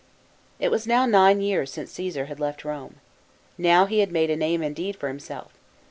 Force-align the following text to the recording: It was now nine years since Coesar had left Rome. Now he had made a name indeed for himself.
It 0.59 0.71
was 0.71 0.87
now 0.87 1.05
nine 1.05 1.41
years 1.41 1.69
since 1.69 1.93
Coesar 1.95 2.25
had 2.25 2.39
left 2.39 2.65
Rome. 2.65 2.95
Now 3.55 3.85
he 3.85 3.99
had 3.99 4.11
made 4.11 4.31
a 4.31 4.35
name 4.35 4.63
indeed 4.63 4.95
for 4.95 5.09
himself. 5.09 5.51